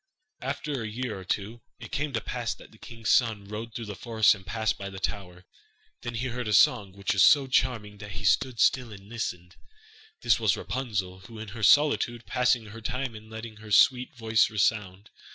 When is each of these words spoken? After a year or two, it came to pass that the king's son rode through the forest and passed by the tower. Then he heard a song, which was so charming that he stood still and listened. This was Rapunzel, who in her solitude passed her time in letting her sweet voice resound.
After 0.41 0.81
a 0.81 0.87
year 0.89 1.19
or 1.19 1.23
two, 1.23 1.61
it 1.79 1.91
came 1.91 2.11
to 2.13 2.21
pass 2.21 2.55
that 2.55 2.71
the 2.71 2.79
king's 2.79 3.11
son 3.11 3.45
rode 3.45 3.75
through 3.75 3.85
the 3.85 3.95
forest 3.95 4.33
and 4.33 4.43
passed 4.43 4.75
by 4.75 4.89
the 4.89 4.97
tower. 4.99 5.45
Then 6.01 6.15
he 6.15 6.29
heard 6.29 6.47
a 6.47 6.53
song, 6.53 6.93
which 6.93 7.13
was 7.13 7.23
so 7.23 7.45
charming 7.45 7.99
that 7.99 8.13
he 8.13 8.25
stood 8.25 8.59
still 8.59 8.91
and 8.91 9.07
listened. 9.07 9.57
This 10.23 10.39
was 10.39 10.57
Rapunzel, 10.57 11.19
who 11.27 11.37
in 11.37 11.49
her 11.49 11.61
solitude 11.61 12.25
passed 12.25 12.55
her 12.57 12.81
time 12.81 13.13
in 13.13 13.29
letting 13.29 13.57
her 13.57 13.69
sweet 13.69 14.15
voice 14.15 14.49
resound. 14.49 15.11